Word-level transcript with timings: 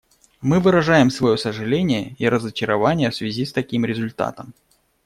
Мы 0.41 0.59
выражаем 0.59 1.11
свое 1.11 1.37
сожаление 1.37 2.15
и 2.17 2.27
разочарование 2.27 3.11
в 3.11 3.15
связи 3.15 3.45
с 3.45 3.53
таким 3.53 3.85
результатом. 3.85 4.55